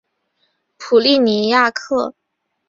[0.79, 2.15] 普利尼亚克。